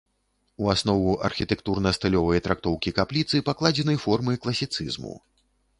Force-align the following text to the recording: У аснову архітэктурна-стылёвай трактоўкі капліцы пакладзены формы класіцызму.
У 0.63 0.69
аснову 0.73 1.11
архітэктурна-стылёвай 1.29 2.43
трактоўкі 2.49 2.95
капліцы 3.01 3.45
пакладзены 3.53 3.93
формы 4.09 4.33
класіцызму. 4.47 5.15